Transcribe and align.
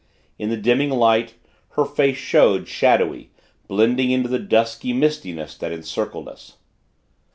In 0.39 0.49
the 0.49 0.57
dimming 0.57 0.89
light, 0.89 1.35
her 1.73 1.85
face 1.85 2.17
showed, 2.17 2.67
shadowy 2.67 3.29
blending 3.67 4.09
into 4.09 4.29
the 4.29 4.39
dusky 4.39 4.93
mistiness 4.93 5.55
that 5.59 5.71
encircled 5.71 6.27
us. 6.27 6.57